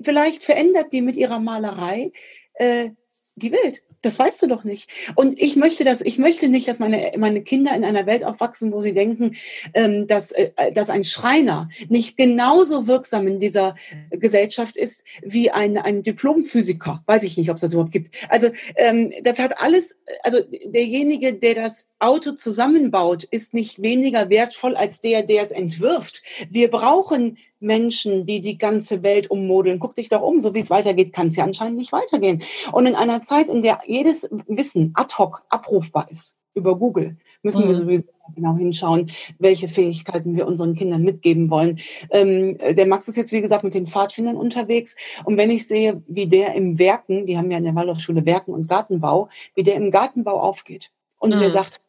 [0.04, 2.12] vielleicht verändert die mit ihrer Malerei
[2.56, 2.90] äh,
[3.36, 3.84] die Welt.
[4.04, 4.90] Das weißt du doch nicht.
[5.16, 8.72] Und ich möchte das, ich möchte nicht, dass meine, meine Kinder in einer Welt aufwachsen,
[8.72, 9.36] wo sie denken,
[9.74, 13.76] ähm, dass, äh, dass ein Schreiner nicht genauso wirksam in dieser
[14.12, 17.02] Gesellschaft ist wie ein, ein Diplomphysiker.
[17.06, 18.14] Weiß ich nicht, ob es das überhaupt gibt.
[18.30, 24.76] Also ähm, das hat alles, also derjenige, der das Auto zusammenbaut, ist nicht weniger wertvoll
[24.76, 26.22] als der, der es entwirft.
[26.50, 29.80] Wir brauchen Menschen, die die ganze Welt ummodeln.
[29.80, 32.44] Guck dich doch um, so wie es weitergeht, kann es ja anscheinend nicht weitergehen.
[32.72, 37.64] Und in einer Zeit, in der jedes Wissen ad hoc abrufbar ist über Google, müssen
[37.64, 37.68] mhm.
[37.68, 41.80] wir sowieso genau hinschauen, welche Fähigkeiten wir unseren Kindern mitgeben wollen.
[42.10, 44.96] Ähm, der Max ist jetzt, wie gesagt, mit den Pfadfindern unterwegs.
[45.26, 48.54] Und wenn ich sehe, wie der im Werken, die haben ja in der Waldorfschule Werken
[48.54, 51.40] und Gartenbau, wie der im Gartenbau aufgeht und mhm.
[51.40, 51.82] mir sagt,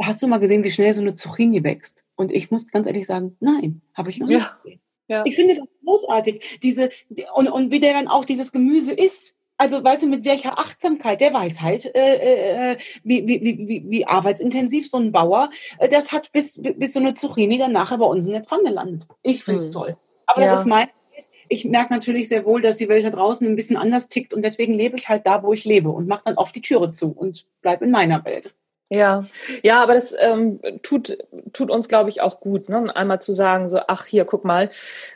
[0.00, 2.04] hast du mal gesehen, wie schnell so eine Zucchini wächst?
[2.16, 4.40] Und ich muss ganz ehrlich sagen, nein, habe ich noch nicht.
[4.40, 4.78] Ja.
[5.08, 5.22] Ja.
[5.24, 6.60] Ich finde das großartig.
[6.62, 6.90] Diese,
[7.34, 9.34] und, und wie der dann auch dieses Gemüse isst.
[9.56, 14.06] Also weißt du, mit welcher Achtsamkeit, der weiß halt, äh, äh, wie, wie, wie, wie
[14.06, 18.04] arbeitsintensiv so ein Bauer äh, das hat, bis, bis so eine Zucchini dann nachher bei
[18.04, 19.08] uns in der Pfanne landet.
[19.22, 19.72] Ich finde es hm.
[19.72, 19.96] toll.
[20.26, 20.50] Aber ja.
[20.50, 20.88] das ist mein
[21.48, 24.42] ich merke natürlich sehr wohl, dass die Welt da draußen ein bisschen anders tickt und
[24.42, 27.10] deswegen lebe ich halt da, wo ich lebe und mache dann oft die Türe zu
[27.10, 28.54] und bleibe in meiner Welt.
[28.90, 29.26] Ja,
[29.62, 31.18] ja, aber das ähm, tut,
[31.52, 32.94] tut uns, glaube ich, auch gut, ne?
[32.96, 34.70] einmal zu sagen, so, ach hier, guck mal,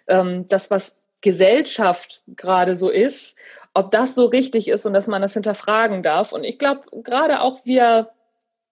[0.08, 3.37] ähm, das, was Gesellschaft gerade so ist,
[3.72, 6.32] ob das so richtig ist und dass man das hinterfragen darf.
[6.32, 8.11] Und ich glaube, gerade auch wir,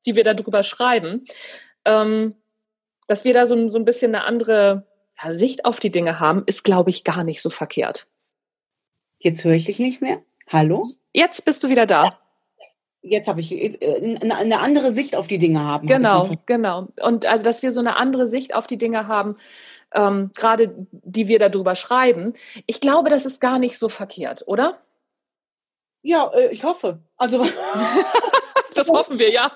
[0.04, 1.24] die wir darüber schreiben,
[1.86, 2.34] ähm,
[3.06, 4.86] dass wir da so, so ein bisschen eine andere
[5.22, 8.06] ja, Sicht auf die Dinge haben, ist, glaube ich, gar nicht so verkehrt.
[9.18, 10.22] Jetzt höre ich dich nicht mehr.
[10.48, 10.84] Hallo?
[11.14, 12.19] Jetzt bist du wieder da.
[13.02, 13.78] Jetzt habe ich äh,
[14.20, 15.86] eine andere Sicht auf die Dinge haben.
[15.86, 16.88] Genau, genau.
[17.02, 19.36] Und also, dass wir so eine andere Sicht auf die Dinge haben,
[19.94, 22.34] ähm, gerade die wir darüber schreiben.
[22.66, 24.76] Ich glaube, das ist gar nicht so verkehrt, oder?
[26.02, 27.00] Ja, äh, ich hoffe.
[27.16, 27.46] Also
[28.74, 29.50] das hoffen wir, ja.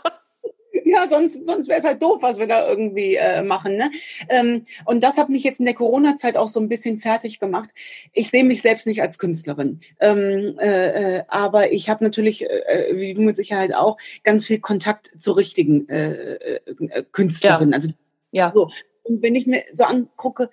[0.95, 3.77] Ja, sonst, sonst wäre es halt doof, was wir da irgendwie äh, machen.
[3.77, 3.91] Ne?
[4.29, 7.71] Ähm, und das hat mich jetzt in der Corona-Zeit auch so ein bisschen fertig gemacht.
[8.13, 9.81] Ich sehe mich selbst nicht als Künstlerin.
[9.99, 14.47] Ähm, äh, äh, aber ich habe natürlich, äh, äh, wie du mit Sicherheit auch, ganz
[14.47, 17.73] viel Kontakt zu richtigen äh, äh, Künstlerinnen.
[17.73, 17.77] Ja.
[17.77, 17.89] Also
[18.31, 18.53] ja.
[18.53, 18.71] so.
[19.03, 20.51] Und wenn ich mir so angucke,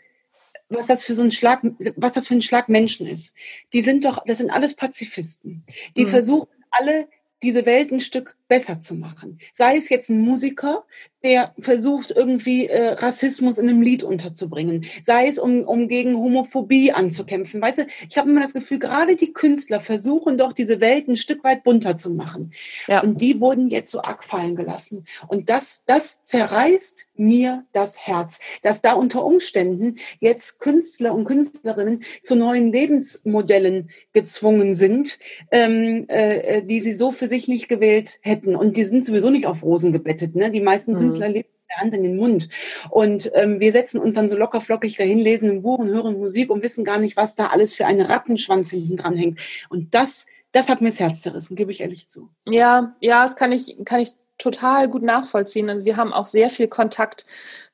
[0.69, 1.61] was das für so ein Schlag,
[1.97, 3.33] was das für ein Schlag Menschen ist.
[3.73, 5.65] Die sind doch, das sind alles Pazifisten.
[5.97, 6.09] Die mhm.
[6.09, 7.07] versuchen alle
[7.43, 9.39] diese Welt ein Stück besser zu machen.
[9.53, 10.83] Sei es jetzt ein Musiker,
[11.23, 16.91] der versucht, irgendwie äh, Rassismus in einem Lied unterzubringen, sei es, um, um gegen Homophobie
[16.91, 17.61] anzukämpfen.
[17.61, 21.15] Weißt du, ich habe immer das Gefühl, gerade die Künstler versuchen doch, diese Welt ein
[21.15, 22.51] Stück weit bunter zu machen.
[22.87, 23.01] Ja.
[23.01, 25.05] Und die wurden jetzt so arg fallen gelassen.
[25.27, 32.03] Und das, das zerreißt mir das Herz, dass da unter Umständen jetzt Künstler und Künstlerinnen
[32.21, 35.19] zu neuen Lebensmodellen gezwungen sind,
[35.51, 38.40] ähm, äh, die sie so für sich nicht gewählt hätten.
[38.45, 40.35] Und die sind sowieso nicht auf Rosen gebettet.
[40.35, 40.51] Ne?
[40.51, 40.99] Die meisten mhm.
[40.99, 42.49] Künstler leben der Hand in den Mund.
[42.89, 46.17] Und ähm, wir setzen uns dann so locker flockig dahin, lesen ein Buch und hören
[46.17, 49.39] Musik und wissen gar nicht, was da alles für eine Rattenschwanz hinten dran hängt.
[49.69, 52.29] Und das, das hat mir das Herz zerrissen, gebe ich ehrlich zu.
[52.47, 55.69] Ja, ja, das kann ich, kann ich total gut nachvollziehen.
[55.69, 57.25] Und wir haben auch sehr viel Kontakt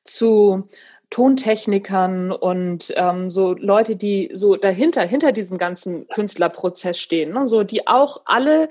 [0.04, 0.68] zu
[1.10, 7.46] Tontechnikern und ähm, so Leute, die so dahinter, hinter diesem ganzen Künstlerprozess stehen, ne?
[7.46, 8.68] so die auch alle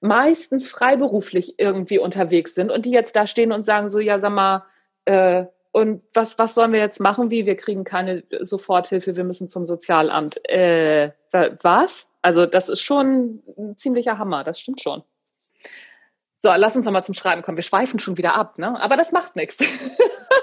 [0.00, 4.32] meistens freiberuflich irgendwie unterwegs sind und die jetzt da stehen und sagen so, ja, sag
[4.32, 4.64] mal,
[5.06, 7.30] äh, und was, was sollen wir jetzt machen?
[7.30, 7.46] Wie?
[7.46, 10.46] Wir kriegen keine Soforthilfe, wir müssen zum Sozialamt.
[10.48, 12.08] Äh, was?
[12.20, 15.02] Also das ist schon ein ziemlicher Hammer, das stimmt schon.
[16.36, 17.56] So, lass uns nochmal zum Schreiben kommen.
[17.56, 18.78] Wir schweifen schon wieder ab, ne?
[18.80, 19.58] Aber das macht nichts.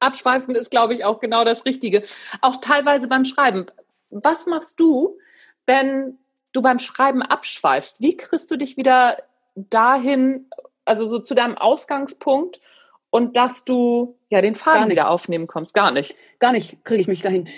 [0.00, 2.02] Abschweifen ist, glaube ich, auch genau das Richtige.
[2.40, 3.66] Auch teilweise beim Schreiben.
[4.10, 5.18] Was machst du,
[5.66, 6.18] wenn
[6.52, 8.00] du beim Schreiben abschweifst?
[8.00, 9.18] Wie kriegst du dich wieder
[9.54, 10.46] dahin,
[10.84, 12.60] also so zu deinem Ausgangspunkt
[13.10, 15.74] und dass du ja den Faden wieder aufnehmen kommst?
[15.74, 16.16] Gar nicht.
[16.38, 17.48] Gar nicht kriege ich mich dahin.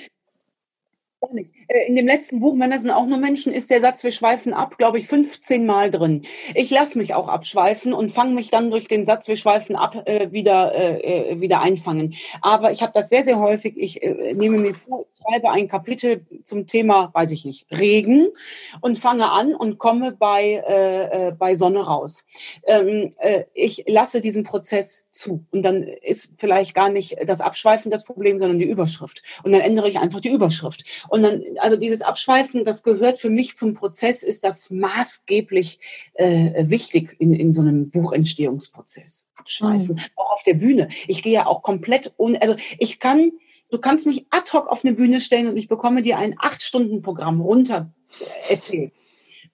[1.23, 1.55] Gar nicht.
[1.69, 4.55] Äh, in dem letzten Buch, Männer sind auch nur Menschen, ist der Satz, wir schweifen
[4.55, 6.23] ab, glaube ich, 15 Mal drin.
[6.55, 10.03] Ich lasse mich auch abschweifen und fange mich dann durch den Satz, wir schweifen ab,
[10.07, 12.15] äh, wieder, äh, äh wieder einfangen.
[12.41, 13.75] Aber ich habe das sehr, sehr häufig.
[13.77, 18.29] Ich äh, nehme mir vor, schreibe ein Kapitel zum Thema, weiß ich nicht, Regen
[18.81, 22.25] und fange an und komme bei, bei Sonne raus.
[22.65, 25.45] Ähm, äh, ich lasse diesen Prozess zu.
[25.51, 29.23] Und dann ist vielleicht gar nicht das Abschweifen das Problem, sondern die Überschrift.
[29.45, 30.85] Und dann ändere ich einfach die Überschrift.
[31.09, 35.79] Und dann, also dieses Abschweifen, das gehört für mich zum Prozess, ist das maßgeblich
[36.15, 39.29] äh, wichtig in, in so einem Buchentstehungsprozess.
[39.37, 39.97] Abschweifen.
[39.97, 40.03] Mhm.
[40.17, 40.89] Auch auf der Bühne.
[41.07, 43.33] Ich gehe ja auch komplett un, also ich kann,
[43.71, 47.41] du kannst mich ad hoc auf eine Bühne stellen und ich bekomme dir ein Acht-Stunden-Programm
[47.41, 47.93] runter
[48.49, 48.93] erzählt.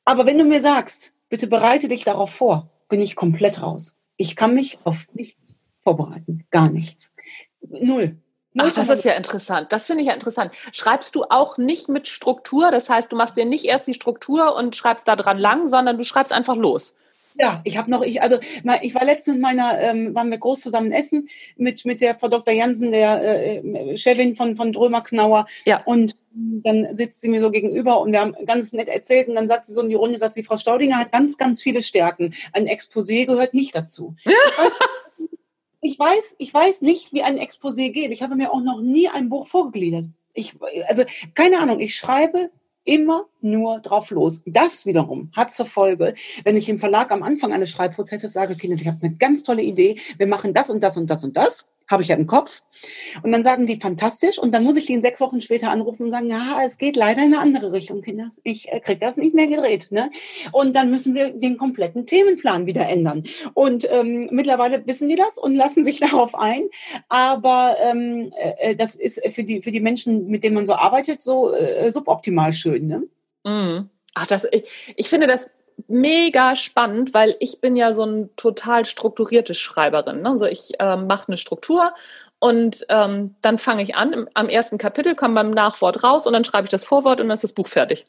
[0.04, 3.97] Aber wenn du mir sagst, bitte bereite dich darauf vor, bin ich komplett raus.
[4.18, 6.44] Ich kann mich auf nichts vorbereiten.
[6.50, 7.14] Gar nichts.
[7.62, 8.18] Null.
[8.58, 9.72] Ach, das ist ja interessant.
[9.72, 10.52] Das finde ich ja interessant.
[10.72, 12.70] Schreibst du auch nicht mit Struktur?
[12.70, 15.96] Das heißt, du machst dir nicht erst die Struktur und schreibst da dran lang, sondern
[15.96, 16.96] du schreibst einfach los.
[17.38, 18.38] Ja, ich habe noch, ich, also
[18.82, 22.26] ich war letztens mit meiner, ähm, waren wir groß zusammen essen mit, mit der Frau
[22.26, 22.52] Dr.
[22.52, 25.46] Jansen, der äh, Chefin von, von Drömer Knauer.
[25.64, 25.82] Ja.
[25.84, 29.46] Und dann sitzt sie mir so gegenüber und wir haben ganz nett erzählt und dann
[29.46, 32.34] sagt sie so in die Runde, sagt sie, Frau Staudinger hat ganz, ganz viele Stärken.
[32.52, 34.14] Ein Exposé gehört nicht dazu.
[34.24, 34.34] Ja.
[35.80, 38.10] Ich weiß, ich weiß, ich weiß nicht, wie ein Exposé geht.
[38.10, 40.06] Ich habe mir auch noch nie ein Buch vorgegliedert.
[40.34, 40.56] Ich,
[40.88, 42.50] also keine Ahnung, ich schreibe
[42.84, 44.42] immer nur drauf los.
[44.46, 48.76] Das wiederum hat zur Folge, wenn ich im Verlag am Anfang eines Schreibprozesses sage, Kinder,
[48.76, 51.68] ich habe eine ganz tolle Idee, wir machen das und das und das und das,
[51.88, 52.62] habe ich ja im Kopf.
[53.22, 56.04] Und dann sagen die fantastisch und dann muss ich die in sechs Wochen später anrufen
[56.04, 58.28] und sagen, ja, es geht leider in eine andere Richtung, Kinder.
[58.44, 59.88] Ich äh, kriege das nicht mehr gedreht.
[59.90, 60.10] Ne?
[60.52, 63.24] Und dann müssen wir den kompletten Themenplan wieder ändern.
[63.54, 66.64] Und ähm, mittlerweile wissen die das und lassen sich darauf ein.
[67.08, 71.22] Aber ähm, äh, das ist für die, für die Menschen, mit denen man so arbeitet,
[71.22, 72.86] so äh, suboptimal schön.
[72.86, 73.04] Ne?
[73.48, 73.90] Mm.
[74.14, 75.46] Ach, das, ich, ich finde das
[75.86, 80.22] mega spannend, weil ich bin ja so ein total strukturierte Schreiberin.
[80.22, 80.30] Ne?
[80.30, 81.90] Also ich ähm, mache eine Struktur
[82.40, 84.12] und ähm, dann fange ich an.
[84.12, 87.28] Im, am ersten Kapitel kommt beim Nachwort raus und dann schreibe ich das Vorwort und
[87.28, 88.04] dann ist das Buch fertig.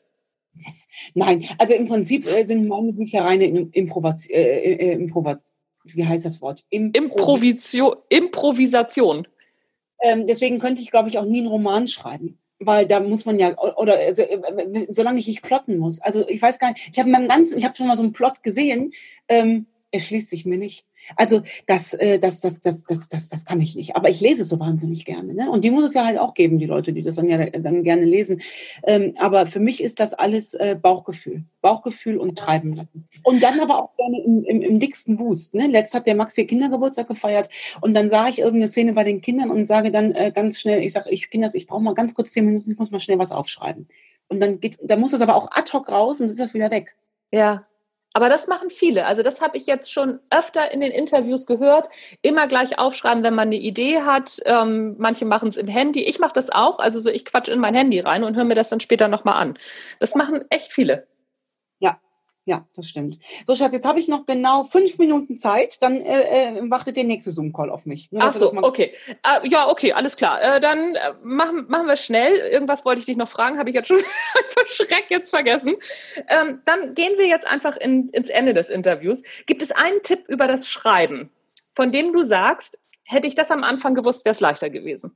[0.55, 0.87] Yes.
[1.13, 5.45] Nein, also im Prinzip äh, sind meine Bücher reine Improvas äh, äh, Improvas
[5.85, 6.65] wie heißt das Wort?
[6.69, 7.95] Improvisation.
[8.09, 9.27] Improvisation.
[10.01, 13.39] Ähm, deswegen könnte ich, glaube ich, auch nie einen Roman schreiben weil da muss man
[13.39, 16.01] ja oder also, äh, solange ich nicht plotten muss.
[16.01, 16.89] Also ich weiß gar nicht.
[16.91, 18.91] Ich habe meinem ganzen, ich habe schon mal so einen Plot gesehen.
[19.27, 20.85] Ähm, erschließt sich mir nicht.
[21.15, 23.95] Also das, äh, das, das, das, das, das, das kann ich nicht.
[23.95, 25.33] Aber ich lese es so wahnsinnig gerne.
[25.33, 25.49] Ne?
[25.49, 27.83] Und die muss es ja halt auch geben, die Leute, die das dann ja dann
[27.83, 28.41] gerne lesen.
[28.83, 31.43] Ähm, aber für mich ist das alles äh, Bauchgefühl.
[31.61, 32.87] Bauchgefühl und Treiben.
[33.23, 35.53] Und dann aber auch gerne im, im, im dicksten Boost.
[35.53, 35.67] Ne?
[35.67, 37.49] Letzt hat der Max hier Kindergeburtstag gefeiert
[37.81, 40.83] und dann sah ich irgendeine Szene bei den Kindern und sage dann äh, ganz schnell,
[40.83, 43.19] ich sage, ich Kinders, ich brauche mal ganz kurz zehn Minuten, ich muss mal schnell
[43.19, 43.87] was aufschreiben.
[44.27, 46.71] Und dann geht, dann muss das aber auch ad hoc raus und ist das wieder
[46.71, 46.95] weg.
[47.31, 47.65] Ja,
[48.13, 49.05] aber das machen viele.
[49.05, 51.89] Also das habe ich jetzt schon öfter in den Interviews gehört.
[52.21, 54.39] Immer gleich aufschreiben, wenn man eine Idee hat.
[54.45, 56.03] Ähm, manche machen es im Handy.
[56.03, 56.79] Ich mache das auch.
[56.79, 59.41] Also so, ich quatsch in mein Handy rein und höre mir das dann später nochmal
[59.41, 59.57] an.
[59.99, 61.07] Das machen echt viele.
[62.49, 63.19] Ja, das stimmt.
[63.45, 65.83] So, Schatz, jetzt habe ich noch genau fünf Minuten Zeit.
[65.83, 68.11] Dann äh, äh, wartet der nächste Zoom-Call auf mich.
[68.11, 68.91] Nur, Ach so, okay.
[69.07, 70.41] Äh, ja, okay, alles klar.
[70.41, 72.37] Äh, dann äh, machen, machen wir schnell.
[72.51, 73.99] Irgendwas wollte ich dich noch fragen, habe ich jetzt schon
[74.47, 75.75] verschreckt jetzt vergessen.
[76.27, 79.21] Ähm, dann gehen wir jetzt einfach in, ins Ende des Interviews.
[79.45, 81.29] Gibt es einen Tipp über das Schreiben,
[81.71, 85.15] von dem du sagst, hätte ich das am Anfang gewusst, wäre es leichter gewesen?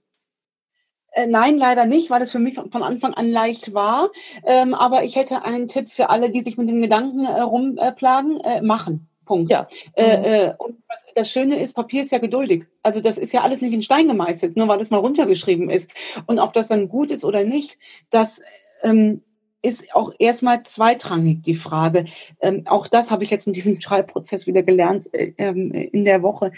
[1.14, 4.10] Äh, nein, leider nicht, weil es für mich von Anfang an leicht war.
[4.46, 8.40] Ähm, aber ich hätte einen Tipp für alle, die sich mit dem Gedanken äh, rumplagen,
[8.42, 9.08] äh, machen.
[9.26, 9.50] Punkt.
[9.50, 9.68] Ja.
[9.98, 10.54] Mhm.
[10.58, 10.84] Und
[11.16, 12.66] das Schöne ist, Papier ist ja geduldig.
[12.82, 15.90] Also das ist ja alles nicht in Stein gemeißelt, nur weil es mal runtergeschrieben ist.
[16.26, 17.78] Und ob das dann gut ist oder nicht,
[18.10, 18.42] das
[18.84, 19.22] ähm,
[19.64, 22.06] ist auch erstmal zweitrangig die Frage.
[22.42, 26.22] Ähm, auch das habe ich jetzt in diesem Schreibprozess wieder gelernt äh, ähm, in der
[26.22, 26.52] Woche.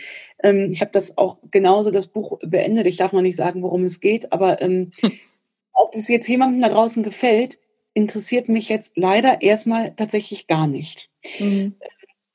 [0.43, 2.87] Ähm, ich habe das auch genauso das Buch beendet.
[2.87, 4.91] Ich darf noch nicht sagen, worum es geht, aber hm.
[5.73, 7.59] ob es jetzt jemandem da draußen gefällt,
[7.93, 11.09] interessiert mich jetzt leider erstmal tatsächlich gar nicht.
[11.39, 11.75] Mhm.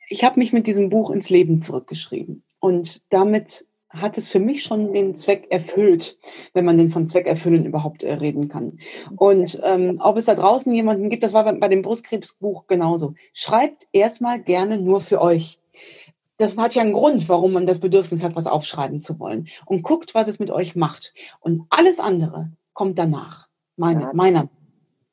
[0.09, 4.63] Ich habe mich mit diesem Buch ins Leben zurückgeschrieben und damit hat es für mich
[4.63, 6.17] schon den Zweck erfüllt,
[6.55, 8.79] wenn man den von Zweck erfüllen überhaupt äh, reden kann.
[9.17, 13.15] Und ähm, ob es da draußen jemanden gibt, das war bei, bei dem Brustkrebsbuch genauso.
[13.33, 15.59] Schreibt erstmal gerne nur für euch.
[16.37, 19.49] Das hat ja einen Grund, warum man das Bedürfnis hat, was aufschreiben zu wollen.
[19.67, 21.13] Und guckt, was es mit euch macht.
[21.41, 23.49] Und alles andere kommt danach.
[23.77, 24.11] Meine, ja.
[24.15, 24.49] meiner.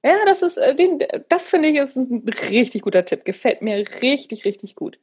[0.03, 3.25] Ja, das ist, äh, das finde ich ist ein richtig guter Tipp.
[3.25, 4.99] Gefällt mir richtig, richtig gut.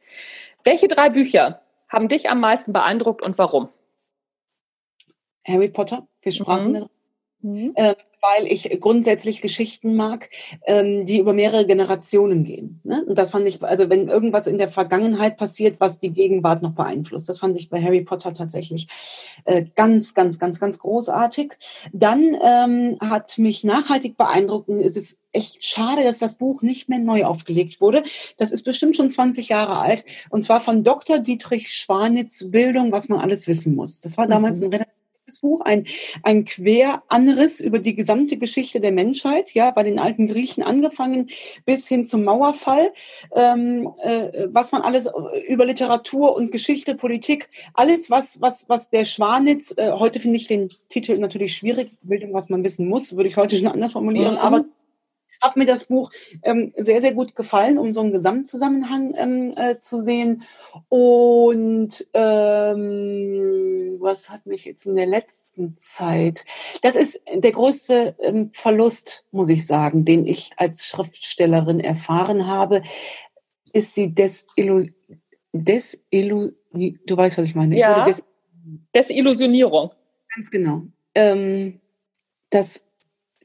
[0.63, 1.64] Welche drei Bücher
[1.95, 3.69] haben dich am meisten beeindruckt und warum?
[5.47, 6.89] Harry Potter, wir sprachen
[7.41, 7.51] mhm.
[7.53, 7.75] Mhm.
[8.37, 10.31] Weil ich grundsätzlich Geschichten mag,
[10.67, 12.81] ähm, die über mehrere Generationen gehen.
[12.85, 13.05] Ne?
[13.07, 16.73] Und das fand ich, also wenn irgendwas in der Vergangenheit passiert, was die Gegenwart noch
[16.73, 18.89] beeinflusst, das fand ich bei Harry Potter tatsächlich
[19.45, 21.53] äh, ganz, ganz, ganz, ganz großartig.
[21.93, 26.89] Dann ähm, hat mich nachhaltig beeindruckt und es ist echt schade, dass das Buch nicht
[26.89, 28.05] mehr neu aufgelegt wurde.
[28.37, 31.19] Das ist bestimmt schon 20 Jahre alt und zwar von Dr.
[31.19, 34.01] Dietrich Schwanitz Bildung, was man alles wissen muss.
[34.01, 34.67] Das war damals mhm.
[34.67, 35.04] ein relativ
[35.41, 35.87] Buch, ein,
[36.23, 41.31] ein Queranriss über die gesamte Geschichte der Menschheit, ja, bei den alten Griechen angefangen
[41.65, 42.93] bis hin zum Mauerfall,
[43.35, 45.09] ähm, äh, was man alles
[45.49, 50.47] über Literatur und Geschichte, Politik, alles, was, was, was der Schwanitz, äh, heute finde ich
[50.47, 54.35] den Titel natürlich schwierig, Bildung, was man wissen muss, würde ich heute schon anders formulieren,
[54.35, 54.41] mhm.
[54.41, 54.65] aber
[55.41, 56.11] hat mir das Buch
[56.43, 60.45] ähm, sehr, sehr gut gefallen, um so einen Gesamtzusammenhang ähm, äh, zu sehen.
[60.89, 66.45] Und ähm, was hat mich jetzt in der letzten Zeit?
[66.83, 72.83] Das ist der größte ähm, Verlust, muss ich sagen, den ich als Schriftstellerin erfahren habe,
[73.73, 74.87] ist die Desillu
[75.53, 77.79] Desillu du weißt, was ich meine.
[77.79, 78.07] Ja.
[78.07, 78.25] Ich Des
[78.95, 79.91] Desillusionierung.
[80.35, 80.83] Ganz genau.
[81.15, 81.81] Ähm,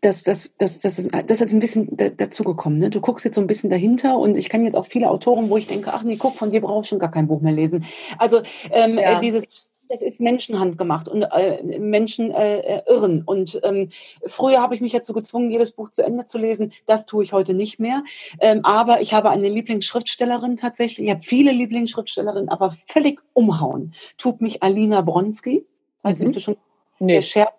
[0.01, 2.79] das das, das, das, das, das ist ein bisschen dazugekommen.
[2.79, 2.89] Ne?
[2.89, 5.57] Du guckst jetzt so ein bisschen dahinter und ich kann jetzt auch viele Autoren, wo
[5.57, 7.85] ich denke, ach nee, guck, von dir brauche ich schon gar kein Buch mehr lesen.
[8.17, 9.19] Also ähm, ja.
[9.19, 9.47] dieses
[9.89, 13.23] das ist Menschenhand gemacht und äh, Menschen äh, äh, irren.
[13.25, 13.89] Und ähm,
[14.23, 16.73] früher habe ich mich dazu gezwungen, jedes Buch zu Ende zu lesen.
[16.85, 18.03] Das tue ich heute nicht mehr.
[18.39, 21.07] Ähm, aber ich habe eine Lieblingsschriftstellerin tatsächlich.
[21.07, 23.95] Ich habe viele Lieblingsschriftstellerinnen, aber völlig umhauen.
[24.17, 25.65] Tut mich Alina Bronski.
[26.03, 26.27] Weiß mhm.
[26.27, 26.57] nicht, ob du schon
[26.99, 27.13] nee.
[27.13, 27.58] der Scherz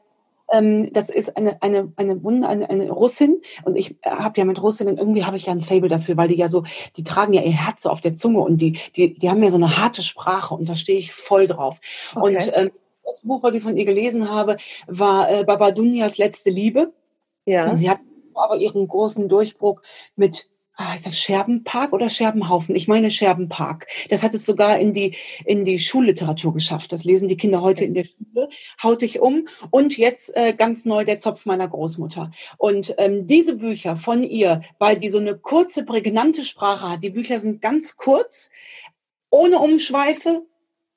[0.53, 3.41] ähm, das ist eine, eine, eine Wunder, eine, eine Russin.
[3.65, 6.37] Und ich habe ja mit Russinnen, irgendwie habe ich ja ein Fable dafür, weil die
[6.37, 6.65] ja so,
[6.97, 9.51] die tragen ja ihr Herz so auf der Zunge und die, die, die haben ja
[9.51, 11.81] so eine harte Sprache und da stehe ich voll drauf.
[12.15, 12.37] Okay.
[12.37, 12.71] Und ähm,
[13.05, 16.93] das Buch, was ich von ihr gelesen habe, war äh, Babadunias letzte Liebe.
[17.47, 17.69] Ja.
[17.69, 17.99] Und sie hat
[18.35, 19.83] aber ihren großen Durchbruch
[20.17, 20.49] mit
[20.81, 22.75] ah, ist das Scherbenpark oder Scherbenhaufen?
[22.75, 23.87] Ich meine Scherbenpark.
[24.09, 25.15] Das hat es sogar in die,
[25.45, 26.93] in die Schulliteratur geschafft.
[26.93, 28.49] Das lesen die Kinder heute in der Schule.
[28.83, 29.47] Haut dich um.
[29.71, 32.31] Und jetzt äh, ganz neu der Zopf meiner Großmutter.
[32.57, 37.11] Und ähm, diese Bücher von ihr, weil die so eine kurze, prägnante Sprache hat, die
[37.11, 38.51] Bücher sind ganz kurz,
[39.29, 40.43] ohne Umschweife,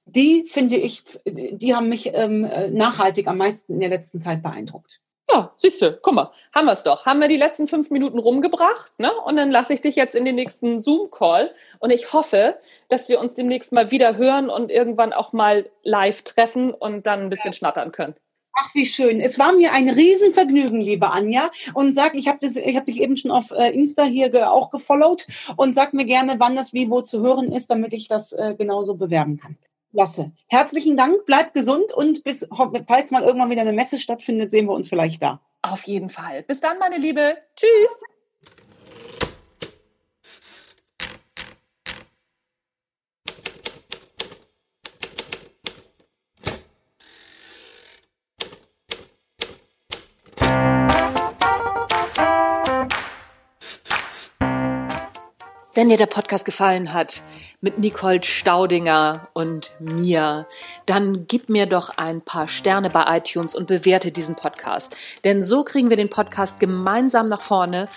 [0.06, 4.42] die finde ich, die haben mich ähm, äh, nachhaltig am meisten in der letzten Zeit
[4.44, 5.02] beeindruckt.
[5.34, 7.08] Ja, siehst du, guck mal, haben wir es doch.
[7.08, 9.12] Haben wir die letzten fünf Minuten rumgebracht, ne?
[9.26, 11.56] Und dann lasse ich dich jetzt in den nächsten Zoom-Call.
[11.80, 16.22] Und ich hoffe, dass wir uns demnächst mal wieder hören und irgendwann auch mal live
[16.22, 17.54] treffen und dann ein bisschen ja.
[17.54, 18.14] schnattern können.
[18.56, 19.20] Ach, wie schön.
[19.20, 21.50] Es war mir ein Riesenvergnügen, liebe Anja.
[21.74, 25.74] Und sag, ich habe hab dich eben schon auf äh, Insta hier auch gefollowt und
[25.74, 28.94] sag mir gerne, wann das wie wo zu hören ist, damit ich das äh, genauso
[28.94, 29.58] bewerben kann.
[29.94, 30.32] Klasse.
[30.48, 32.48] Herzlichen Dank, bleibt gesund und bis,
[32.88, 35.40] falls mal irgendwann wieder eine Messe stattfindet, sehen wir uns vielleicht da.
[35.62, 36.44] Auf jeden Fall.
[36.44, 37.38] Bis dann, meine Liebe.
[37.56, 38.13] Tschüss.
[55.76, 57.24] Wenn dir der Podcast gefallen hat
[57.60, 60.48] mit Nicole Staudinger und mir,
[60.86, 64.96] dann gib mir doch ein paar Sterne bei iTunes und bewerte diesen Podcast.
[65.24, 67.90] Denn so kriegen wir den Podcast gemeinsam nach vorne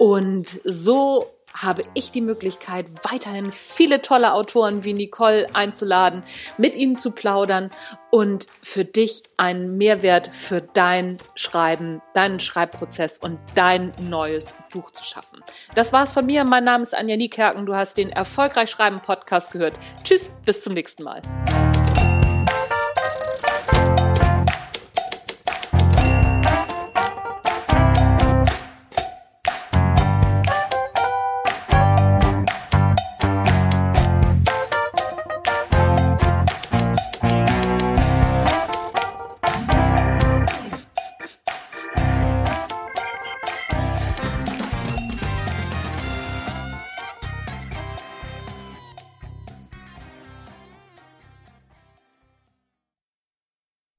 [0.00, 6.24] und so habe ich die Möglichkeit, weiterhin viele tolle Autoren wie Nicole einzuladen,
[6.58, 7.70] mit ihnen zu plaudern
[8.10, 15.04] und für dich einen Mehrwert für dein Schreiben, deinen Schreibprozess und dein neues Buch zu
[15.04, 15.29] schaffen.
[15.74, 16.44] Das war's von mir.
[16.44, 17.66] Mein Name ist Anja Niekerken.
[17.66, 19.74] Du hast den Erfolgreich Schreiben Podcast gehört.
[20.04, 21.22] Tschüss, bis zum nächsten Mal.